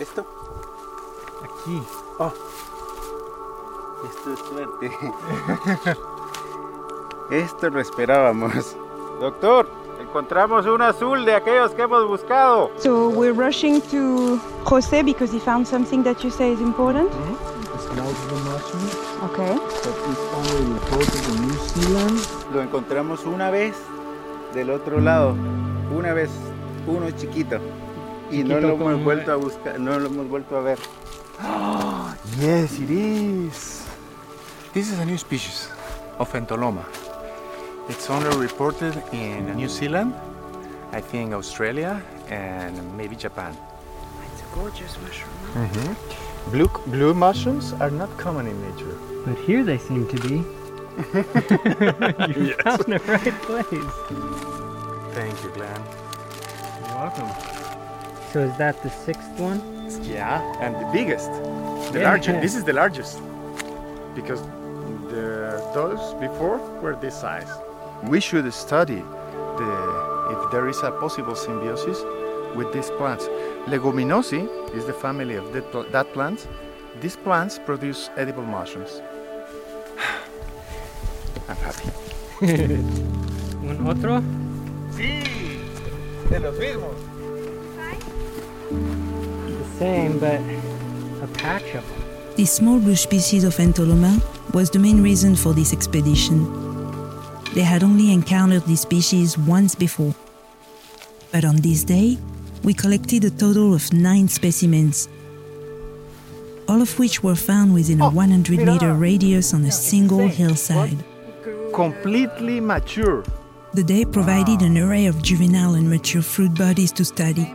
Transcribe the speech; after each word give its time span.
¿Esto? 0.00 0.24
Aquí. 1.44 1.82
Oh. 2.18 2.32
Esto 4.08 4.32
es 4.32 4.38
suerte. 4.38 4.90
Esto 7.44 7.68
lo 7.68 7.80
esperábamos. 7.80 8.76
Doctor, 9.20 9.68
encontramos 10.00 10.64
un 10.64 10.80
azul 10.80 11.26
de 11.26 11.34
aquellos 11.34 11.72
que 11.72 11.82
hemos 11.82 12.08
buscado. 12.08 12.70
So 12.78 13.10
we're 13.10 13.34
rushing 13.34 13.82
to 13.90 14.40
Jose 14.64 15.02
because 15.02 15.30
he 15.30 15.38
found 15.38 15.66
something 15.66 16.02
that 16.04 16.24
you 16.24 16.30
say 16.30 16.50
is 16.50 16.60
important. 16.62 17.10
It's 17.74 17.86
multiple 17.94 18.38
Okay. 19.22 19.54
but 19.54 19.94
it's 20.08 20.20
only 20.34 20.72
reported 20.72 21.28
in 21.28 21.46
New 21.46 21.58
Zealand. 21.68 22.20
Lo 22.54 22.62
encontramos 22.62 23.26
una 23.26 23.50
vez 23.50 23.76
del 24.54 24.70
otro 24.70 24.98
lado. 24.98 25.36
Una 25.94 26.14
vez, 26.14 26.30
uno 26.86 27.10
chiquito. 27.10 27.58
Y 28.30 28.38
no 28.44 28.54
Chiquito 28.56 28.60
lo 28.60 28.68
hemos 28.74 28.78
como- 28.92 29.04
vuelto 29.04 29.32
a 29.32 29.36
buscar, 29.36 29.80
no 29.80 29.98
lo 29.98 30.06
hemos 30.06 30.28
vuelto 30.28 30.56
a 30.56 30.60
ver. 30.60 30.78
Yes, 32.38 32.78
it 32.78 32.90
is. 32.90 33.84
This 34.72 34.90
is 34.92 34.98
a 35.00 35.04
new 35.04 35.18
species 35.18 35.68
of 36.18 36.32
Entoloma. 36.34 36.84
It's 37.88 38.08
only 38.08 38.30
reported 38.38 38.94
in 39.12 39.56
New 39.56 39.68
Zealand, 39.68 40.14
I 40.92 41.00
think 41.00 41.32
Australia, 41.34 42.00
and 42.30 42.76
maybe 42.96 43.16
Japan. 43.16 43.56
It's 44.32 44.42
a 44.42 44.54
gorgeous 44.54 44.96
mushroom. 45.02 45.34
Mm-hmm. 45.54 46.50
Blue, 46.52 46.68
blue 46.86 47.14
mushrooms 47.14 47.72
are 47.80 47.90
not 47.90 48.16
common 48.16 48.46
in 48.46 48.60
nature. 48.70 48.96
But 49.26 49.36
here 49.38 49.64
they 49.64 49.78
seem 49.78 50.06
to 50.06 50.16
be. 50.20 50.34
you 52.38 52.54
found 52.62 52.84
the 52.86 53.00
right 53.08 53.42
place. 53.42 53.90
Thank 55.14 55.42
you, 55.42 55.50
Glenn. 55.50 55.82
You're 56.86 56.94
welcome. 56.96 57.59
So 58.32 58.40
is 58.40 58.56
that 58.58 58.80
the 58.82 58.90
sixth 58.90 59.30
one? 59.38 59.60
Yeah, 60.02 60.40
and 60.60 60.74
the 60.76 60.88
biggest, 60.92 61.30
the 61.92 61.98
Yeah. 62.00 62.10
largest. 62.10 62.40
This 62.40 62.54
is 62.54 62.62
the 62.64 62.72
largest 62.72 63.18
because 64.14 64.40
the 65.10 65.58
those 65.74 66.14
before 66.20 66.58
were 66.82 66.94
this 67.00 67.14
size. 67.20 67.50
We 68.08 68.20
should 68.20 68.46
study 68.52 69.02
the 69.58 69.70
if 70.34 70.50
there 70.52 70.68
is 70.68 70.78
a 70.82 70.92
possible 70.92 71.34
symbiosis 71.34 71.98
with 72.54 72.72
these 72.72 72.90
plants. 72.98 73.26
Leguminosae 73.66 74.46
is 74.76 74.84
the 74.86 74.92
family 74.92 75.34
of 75.36 75.52
that, 75.52 75.70
pl- 75.72 75.90
that 75.90 76.12
plant. 76.12 76.46
These 77.00 77.16
plants 77.16 77.58
produce 77.58 78.10
edible 78.16 78.44
mushrooms. 78.44 79.02
I'm 81.48 81.56
happy. 81.66 81.90
Un 83.70 83.86
otro? 83.86 84.22
Sí, 84.96 85.22
de 86.30 86.38
los 86.40 86.56
mismos. 86.58 86.94
The 88.70 89.64
same, 89.78 90.18
but 90.18 90.40
a 91.22 91.28
patch 91.34 91.74
of 91.74 91.86
them. 91.88 92.02
This 92.36 92.52
small 92.52 92.78
bush 92.78 93.00
species 93.00 93.44
of 93.44 93.56
Entoloma 93.56 94.22
was 94.54 94.70
the 94.70 94.78
main 94.78 95.02
reason 95.02 95.34
for 95.34 95.52
this 95.52 95.72
expedition. 95.72 96.44
They 97.54 97.62
had 97.62 97.82
only 97.82 98.12
encountered 98.12 98.62
this 98.62 98.82
species 98.82 99.36
once 99.36 99.74
before. 99.74 100.14
But 101.32 101.44
on 101.44 101.56
this 101.56 101.82
day, 101.82 102.16
we 102.62 102.72
collected 102.74 103.24
a 103.24 103.30
total 103.30 103.74
of 103.74 103.92
nine 103.92 104.28
specimens, 104.28 105.08
all 106.68 106.80
of 106.80 106.96
which 106.98 107.22
were 107.22 107.34
found 107.34 107.74
within 107.74 108.00
a 108.00 108.08
100 108.08 108.58
meter 108.60 108.94
radius 108.94 109.52
on 109.52 109.64
a 109.64 109.72
single 109.72 110.28
hillside. 110.28 111.02
Completely 111.74 112.60
mature. 112.60 113.24
The 113.74 113.82
day 113.82 114.04
provided 114.04 114.62
an 114.62 114.78
array 114.78 115.06
of 115.06 115.22
juvenile 115.22 115.74
and 115.74 115.88
mature 115.88 116.22
fruit 116.22 116.54
bodies 116.54 116.92
to 116.92 117.04
study, 117.04 117.52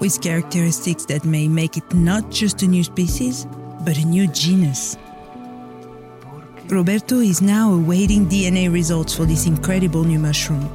with 0.00 0.20
characteristics 0.20 1.04
that 1.06 1.24
may 1.24 1.48
make 1.48 1.76
it 1.76 1.94
not 1.94 2.30
just 2.30 2.62
a 2.62 2.66
new 2.66 2.84
species, 2.84 3.46
but 3.84 3.96
a 3.98 4.04
new 4.04 4.26
genus. 4.28 4.96
Roberto 6.68 7.16
is 7.16 7.42
now 7.42 7.72
awaiting 7.74 8.26
DNA 8.26 8.72
results 8.72 9.14
for 9.14 9.26
this 9.26 9.46
incredible 9.46 10.02
new 10.04 10.18
mushroom, 10.18 10.68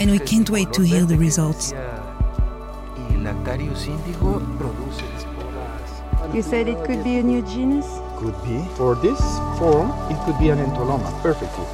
and 0.00 0.10
we 0.10 0.18
can't 0.18 0.50
wait 0.50 0.72
to 0.72 0.82
hear 0.82 1.04
the 1.04 1.16
results. 1.16 1.72
Y 1.72 3.16
Lactarius 3.22 3.86
indigo 3.86 4.40
produce 4.58 5.02
esporas. 5.14 6.34
You 6.34 6.42
said 6.42 6.68
it 6.68 6.84
could 6.84 7.04
be 7.04 7.16
a 7.16 7.22
new 7.22 7.42
genus? 7.42 7.86
Could 8.18 8.34
be. 8.42 8.58
For 8.74 8.96
this 8.96 9.20
form, 9.58 9.90
it 10.10 10.18
could 10.24 10.38
be 10.38 10.50
an 10.50 10.58
entoloma, 10.58 11.10
perfectly. 11.22 11.66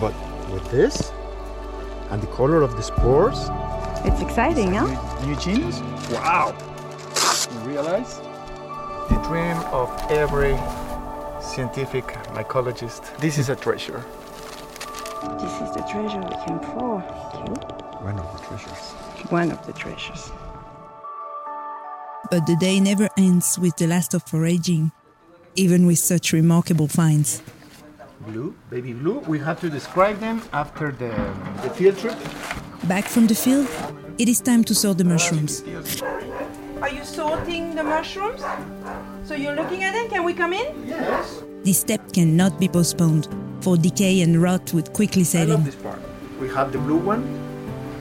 But 0.00 0.14
with 0.50 0.64
this, 0.70 1.12
and 2.10 2.22
the 2.22 2.26
color 2.28 2.62
of 2.62 2.76
the 2.76 2.82
spores, 2.82 3.50
It's 4.06 4.20
exciting, 4.20 4.74
huh? 4.74 4.86
new, 5.22 5.28
new 5.28 5.36
genus? 5.40 5.80
Wow! 6.10 6.54
You 7.52 7.58
realize? 7.70 8.18
The 9.08 9.18
dream 9.26 9.56
of 9.72 9.88
every 10.10 10.56
scientific 11.40 12.04
mycologist. 12.36 13.16
This 13.16 13.38
is 13.38 13.48
a 13.48 13.56
treasure. 13.56 14.04
This 15.40 15.54
is 15.62 15.72
the 15.72 15.84
treasure 15.90 16.20
we 16.20 16.36
came 16.44 16.60
for. 16.60 17.00
Thank 17.32 17.48
you. 17.48 17.54
One 18.04 18.18
of 18.18 18.28
the 18.36 18.44
treasures. 18.46 18.92
One 19.30 19.50
of 19.50 19.66
the 19.66 19.72
treasures. 19.72 20.30
But 22.30 22.46
the 22.46 22.56
day 22.56 22.80
never 22.80 23.08
ends 23.16 23.58
with 23.58 23.76
the 23.76 23.86
last 23.86 24.12
of 24.12 24.22
foraging, 24.24 24.92
even 25.54 25.86
with 25.86 25.98
such 25.98 26.34
remarkable 26.34 26.88
finds. 26.88 27.42
Blue, 28.26 28.54
baby 28.68 28.92
blue. 28.92 29.20
We 29.20 29.38
have 29.38 29.60
to 29.60 29.70
describe 29.70 30.18
them 30.20 30.42
after 30.52 30.92
the, 30.92 31.08
the 31.62 31.70
field 31.70 31.96
trip. 31.98 32.18
Back 32.88 33.06
from 33.06 33.26
the 33.26 33.34
field, 33.34 33.66
it 34.18 34.28
is 34.28 34.40
time 34.40 34.62
to 34.64 34.74
sort 34.74 34.98
the 34.98 35.04
mushrooms. 35.04 35.62
Are 36.82 36.90
you 36.90 37.02
sorting 37.02 37.74
the 37.74 37.82
mushrooms? 37.82 38.42
So 39.24 39.34
you're 39.34 39.56
looking 39.56 39.82
at 39.82 39.92
them? 39.92 40.08
Can 40.10 40.22
we 40.22 40.34
come 40.34 40.52
in? 40.52 40.86
Yes. 40.86 41.42
This 41.62 41.80
step 41.80 42.12
cannot 42.12 42.60
be 42.60 42.68
postponed, 42.68 43.26
for 43.62 43.78
decay 43.78 44.20
and 44.20 44.42
rot 44.42 44.72
would 44.74 44.92
quickly 44.92 45.24
set 45.24 45.48
in. 45.48 45.52
I 45.52 45.54
set 45.54 45.56
love 45.56 45.58
in. 45.60 45.64
this 45.64 45.76
part. 45.76 45.98
We 46.38 46.48
have 46.48 46.72
the 46.72 46.78
blue 46.78 46.98
one 46.98 47.24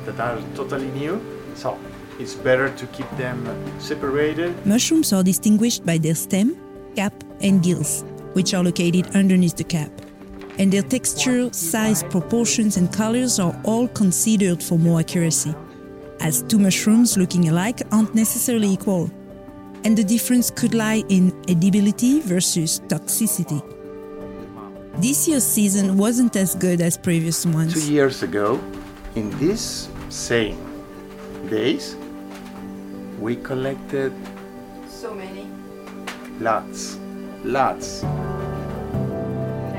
that 0.05 0.19
are 0.19 0.37
totally 0.53 0.91
new, 0.91 1.21
so 1.55 1.79
it's 2.19 2.33
better 2.33 2.69
to 2.69 2.85
keep 2.87 3.09
them 3.11 3.47
separated. 3.79 4.65
Mushrooms 4.65 5.13
are 5.13 5.23
distinguished 5.23 5.85
by 5.85 5.97
their 5.97 6.15
stem, 6.15 6.57
cap, 6.97 7.13
and 7.39 7.63
gills, 7.63 8.03
which 8.33 8.53
are 8.53 8.63
located 8.63 9.15
underneath 9.15 9.55
the 9.55 9.63
cap. 9.63 9.91
And 10.59 10.71
their 10.71 10.83
texture, 10.83 11.51
size, 11.51 12.03
proportions, 12.03 12.77
and 12.77 12.91
colors 12.93 13.39
are 13.39 13.59
all 13.63 13.87
considered 13.87 14.61
for 14.61 14.77
more 14.77 14.99
accuracy, 14.99 15.55
as 16.19 16.43
two 16.43 16.59
mushrooms 16.59 17.17
looking 17.17 17.49
alike 17.49 17.81
aren't 17.91 18.13
necessarily 18.13 18.69
equal. 18.69 19.09
And 19.83 19.97
the 19.97 20.03
difference 20.03 20.51
could 20.51 20.73
lie 20.73 21.03
in 21.09 21.31
edibility 21.47 22.21
versus 22.21 22.79
toxicity. 22.87 23.61
This 25.01 25.27
year's 25.27 25.43
season 25.43 25.97
wasn't 25.97 26.35
as 26.35 26.53
good 26.55 26.79
as 26.81 26.97
previous 26.97 27.45
ones. 27.45 27.73
Two 27.73 27.91
years 27.91 28.21
ago, 28.21 28.61
in 29.15 29.37
these 29.39 29.89
same 30.09 30.57
days, 31.49 31.95
we 33.19 33.35
collected 33.37 34.13
So 34.87 35.13
many. 35.15 35.47
lots, 36.39 36.97
lots. 37.43 38.03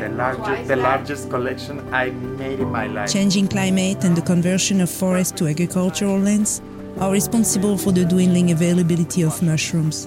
The 0.04 0.10
largest, 0.10 0.68
the 0.68 0.76
largest 0.76 1.30
collection 1.30 1.80
I 1.90 2.10
made 2.10 2.60
in 2.60 2.70
my 2.70 2.86
life. 2.86 3.10
Changing 3.10 3.48
climate 3.48 4.04
and 4.04 4.14
the 4.14 4.20
conversion 4.20 4.82
of 4.82 4.90
forests 4.90 5.32
to 5.38 5.46
agricultural 5.46 6.18
lands 6.18 6.60
are 7.00 7.10
responsible 7.10 7.78
for 7.78 7.90
the 7.90 8.04
dwindling 8.04 8.50
availability 8.50 9.22
of 9.22 9.40
mushrooms. 9.42 10.06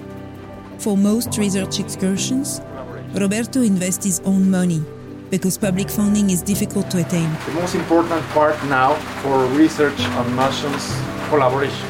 For 0.78 0.96
most 0.96 1.40
research 1.40 1.80
excursions, 1.80 2.62
Roberto 3.16 3.62
invests 3.62 4.06
his 4.06 4.20
own 4.20 4.52
money 4.52 4.84
because 5.32 5.58
public 5.58 5.90
funding 5.90 6.30
is 6.30 6.44
difficult 6.44 6.92
to 6.92 7.00
attain. 7.00 7.36
The 7.48 7.54
most 7.54 7.74
important 7.74 8.24
part 8.38 8.56
now 8.66 8.94
for 9.24 9.48
research 9.58 10.00
on 10.00 10.32
mushrooms 10.36 10.96
collaboration 11.30 11.90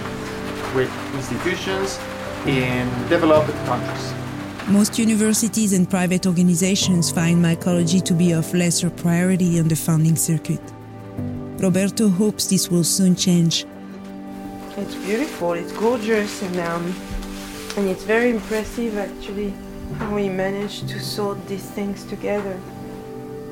with 0.74 0.90
institutions 1.14 2.00
in 2.46 2.88
developed 3.10 3.52
countries. 3.66 4.27
Most 4.70 5.00
universities 5.00 5.72
and 5.72 5.90
private 5.90 6.28
organizations 6.28 7.10
find 7.10 7.42
mycology 7.42 8.04
to 8.04 8.14
be 8.14 8.34
of 8.34 8.54
lesser 8.54 8.90
priority 8.90 9.62
on 9.62 9.70
the 9.70 9.78
funding 9.78 10.18
circuit. 10.18 10.60
Roberto 11.58 12.10
hopes 12.10 12.48
this 12.48 12.70
will 12.70 12.84
soon 12.84 13.16
change. 13.16 13.66
It's 14.76 14.96
beautiful. 14.96 15.54
It's 15.54 15.72
gorgeous, 15.72 16.42
and 16.42 16.60
um, 16.60 16.94
and 17.78 17.88
it's 17.88 18.04
very 18.04 18.32
impressive 18.32 18.98
actually 18.98 19.54
how 20.00 20.14
we 20.14 20.28
managed 20.28 20.90
to 20.90 21.00
sort 21.00 21.38
these 21.48 21.64
things 21.64 22.04
together. 22.04 22.60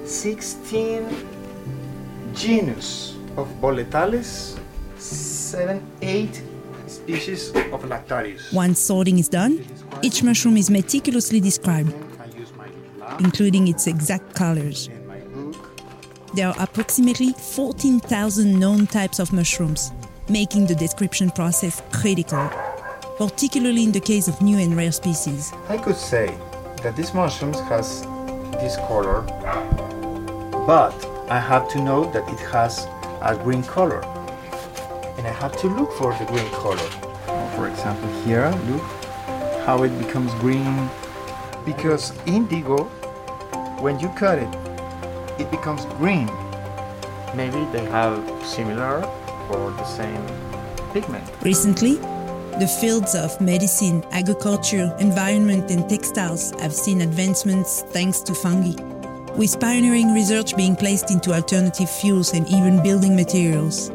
16 0.03 1.07
genus 2.33 3.15
of 3.37 3.47
Boletales, 3.61 4.59
7, 4.97 5.81
8 6.01 6.43
species 6.87 7.49
of 7.49 7.83
Lactarius. 7.85 8.51
Once 8.53 8.79
sorting 8.79 9.17
is 9.17 9.29
done, 9.29 9.65
each 10.01 10.23
mushroom 10.23 10.57
is 10.57 10.69
meticulously 10.69 11.39
described, 11.39 11.93
I 12.19 12.25
use 12.37 12.53
my 12.55 12.67
lab 12.99 13.21
including 13.21 13.67
its 13.67 13.87
exact 13.87 14.35
colors. 14.35 14.87
and 14.87 15.07
my 15.07 15.19
book. 15.19 15.55
There 16.33 16.47
are 16.47 16.55
approximately 16.59 17.33
14,000 17.33 18.59
known 18.59 18.87
types 18.87 19.19
of 19.19 19.31
mushrooms, 19.31 19.91
making 20.29 20.67
the 20.67 20.75
description 20.75 21.29
process 21.29 21.81
critical. 21.91 22.49
particularly 23.17 23.83
in 23.83 23.93
the 23.93 23.99
case 23.99 24.27
of 24.27 24.41
new 24.41 24.57
and 24.57 24.75
rare 24.75 24.91
species. 24.91 25.53
I 25.69 25.77
could 25.77 25.95
say 25.95 26.37
that 26.83 26.97
this 26.97 27.13
mushroom 27.13 27.53
has 27.53 28.01
this 28.59 28.75
color, 28.87 29.21
but 30.67 30.93
I 31.29 31.39
have 31.39 31.69
to 31.69 31.81
know 31.81 32.11
that 32.11 32.27
it 32.27 32.39
has 32.51 32.87
a 33.21 33.39
green 33.41 33.63
color. 33.63 34.03
And 35.17 35.25
I 35.25 35.31
have 35.31 35.55
to 35.61 35.67
look 35.67 35.93
for 35.93 36.13
the 36.19 36.25
green 36.25 36.49
color. 36.51 36.89
For 37.55 37.69
example, 37.69 38.09
here, 38.25 38.49
look 38.67 38.83
how 39.65 39.83
it 39.83 39.97
becomes 39.97 40.31
green. 40.35 40.89
Because 41.65 42.13
indigo, 42.27 42.83
when 43.81 43.99
you 43.99 44.09
cut 44.09 44.37
it, 44.37 44.53
it 45.39 45.49
becomes 45.49 45.85
green. 45.97 46.29
Maybe 47.35 47.65
they 47.71 47.83
have 47.85 48.23
similar 48.45 49.03
or 49.49 49.71
the 49.71 49.83
same 49.85 50.23
pigment. 50.93 51.27
Recently, 51.41 51.95
the 52.59 52.67
fields 52.79 53.15
of 53.15 53.41
medicine, 53.41 54.03
agriculture, 54.11 54.95
environment, 54.99 55.71
and 55.71 55.89
textiles 55.89 56.51
have 56.61 56.73
seen 56.73 57.01
advancements 57.01 57.81
thanks 57.91 58.21
to 58.21 58.33
fungi, 58.33 58.81
with 59.33 59.59
pioneering 59.59 60.13
research 60.13 60.55
being 60.55 60.75
placed 60.75 61.11
into 61.11 61.33
alternative 61.33 61.89
fuels 61.89 62.33
and 62.33 62.47
even 62.47 62.81
building 62.81 63.15
materials. 63.15 63.91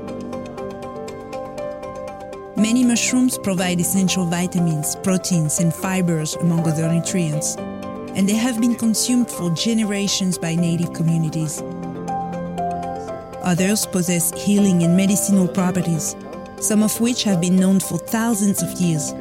Many 2.61 2.85
mushrooms 2.85 3.39
provide 3.39 3.81
essential 3.81 4.27
vitamins, 4.27 4.95
proteins, 4.97 5.61
and 5.61 5.75
fibers, 5.75 6.35
among 6.37 6.69
other 6.69 6.93
nutrients, 6.93 7.57
and 7.57 8.29
they 8.29 8.35
have 8.35 8.61
been 8.61 8.75
consumed 8.75 9.31
for 9.31 9.49
generations 9.55 10.37
by 10.37 10.57
native 10.57 10.93
communities. 10.93 11.63
Others 13.43 13.87
possess 13.87 14.31
healing 14.45 14.83
and 14.83 14.95
medicinal 14.95 15.49
properties, 15.49 16.15
some 16.61 16.83
of 16.83 17.01
which 17.01 17.23
have 17.23 17.41
been 17.41 17.57
known 17.57 17.81
for 17.81 17.97
thousands 17.97 18.63
of 18.63 18.79
years. 18.79 19.15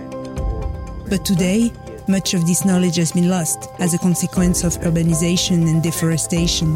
But 1.08 1.24
today, 1.24 1.72
much 2.10 2.34
of 2.34 2.46
this 2.46 2.66
knowledge 2.66 2.98
has 2.98 3.14
been 3.14 3.30
lost 3.30 3.70
as 3.80 3.94
a 3.94 4.00
consequence 4.00 4.66
of 4.66 4.74
urbanization 4.82 5.70
and 5.70 5.82
deforestation. 5.82 6.76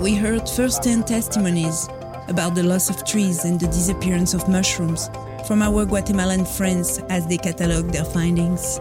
We 0.00 0.16
heard 0.16 0.48
first 0.48 0.84
hand 0.84 1.06
testimonies 1.06 1.88
about 2.28 2.54
the 2.54 2.62
loss 2.62 2.90
of 2.90 3.04
trees 3.04 3.44
and 3.44 3.60
the 3.60 3.66
disappearance 3.66 4.34
of 4.34 4.48
mushrooms 4.48 5.10
from 5.46 5.62
our 5.62 5.84
Guatemalan 5.84 6.44
friends 6.44 6.98
as 7.08 7.26
they 7.26 7.38
catalogue 7.38 7.92
their 7.92 8.04
findings. 8.04 8.80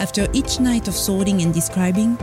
After 0.00 0.26
each 0.32 0.58
night 0.58 0.88
of 0.88 0.94
sorting 0.94 1.42
and 1.42 1.54
describing, 1.54 2.16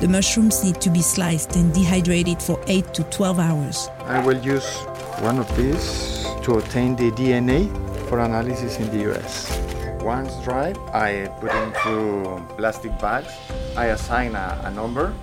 the 0.00 0.08
mushrooms 0.08 0.62
need 0.62 0.80
to 0.82 0.90
be 0.90 1.00
sliced 1.00 1.56
and 1.56 1.72
dehydrated 1.72 2.42
for 2.42 2.60
8 2.66 2.92
to 2.94 3.04
12 3.04 3.38
hours. 3.38 3.88
I 4.04 4.24
will 4.24 4.38
use 4.38 4.68
one 5.20 5.38
of 5.38 5.48
these 5.56 6.26
to 6.42 6.58
obtain 6.58 6.96
the 6.96 7.10
DNA 7.12 7.70
for 8.08 8.18
analysis 8.18 8.78
in 8.78 8.90
the 8.90 9.10
US. 9.12 9.58
Once 10.02 10.34
dried, 10.42 10.76
I 10.92 11.30
put 11.40 11.54
into 11.54 12.44
plastic 12.58 12.98
bags. 12.98 13.32
I 13.76 13.86
assign 13.86 14.34
a, 14.34 14.60
a 14.64 14.70
number 14.70 15.14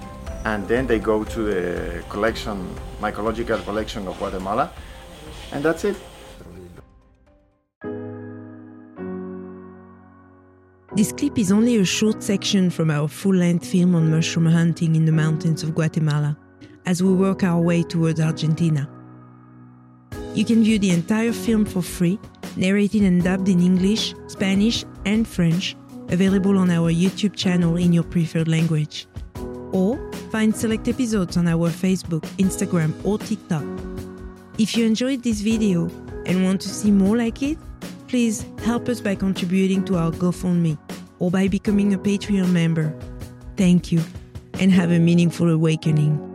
and 0.45 0.68
then 0.68 0.88
they 0.88 1.00
go 1.00 1.24
to 1.24 1.41
the 1.41 2.03
collection, 2.09 2.75
mycological 3.01 3.63
collection 3.63 4.07
of 4.07 4.18
Guatemala, 4.18 4.71
and 5.51 5.63
that's 5.63 5.83
it. 5.83 5.97
This 10.94 11.12
clip 11.12 11.38
is 11.38 11.51
only 11.51 11.77
a 11.77 11.86
short 11.86 12.24
section 12.24 12.69
from 12.69 12.89
our 12.89 13.07
full 13.07 13.36
length 13.36 13.68
film 13.68 13.95
on 13.95 14.09
mushroom 14.09 14.47
hunting 14.47 14.95
in 14.95 15.06
the 15.06 15.12
mountains 15.12 15.63
of 15.63 15.75
Guatemala 15.75 16.38
as 16.86 17.03
we 17.03 17.13
work 17.13 17.44
our 17.44 17.62
way 17.62 17.83
towards 17.83 18.19
Argentina. 18.19 18.89
You 20.33 20.45
can 20.45 20.63
view 20.63 20.80
the 20.80 20.89
entire 20.89 21.31
film 21.31 21.65
for 21.65 21.81
free, 21.81 22.19
narrated 22.56 23.03
and 23.03 23.24
dubbed 23.24 23.50
in 23.50 23.62
English, 23.62 24.15
Spanish, 24.27 24.83
and 25.06 25.27
French, 25.27 25.75
available 26.09 26.57
on 26.57 26.71
our 26.71 26.91
YouTube 26.91 27.36
channel 27.36 27.77
in 27.77 27.94
your 27.94 28.03
preferred 28.03 28.47
language. 28.47 29.07
Or 29.71 30.08
find 30.31 30.55
select 30.55 30.87
episodes 30.87 31.37
on 31.37 31.47
our 31.47 31.69
Facebook, 31.69 32.21
Instagram, 32.37 32.93
or 33.03 33.17
TikTok. 33.17 33.63
If 34.57 34.75
you 34.77 34.85
enjoyed 34.85 35.23
this 35.23 35.41
video 35.41 35.89
and 36.25 36.43
want 36.43 36.61
to 36.61 36.69
see 36.69 36.91
more 36.91 37.17
like 37.17 37.41
it, 37.41 37.57
please 38.07 38.45
help 38.63 38.89
us 38.89 39.01
by 39.01 39.15
contributing 39.15 39.83
to 39.85 39.97
our 39.97 40.11
GoFundMe 40.11 40.77
or 41.19 41.31
by 41.31 41.47
becoming 41.47 41.93
a 41.93 41.97
Patreon 41.97 42.51
member. 42.51 42.93
Thank 43.57 43.91
you 43.91 44.01
and 44.59 44.71
have 44.71 44.91
a 44.91 44.99
meaningful 44.99 45.49
awakening. 45.49 46.28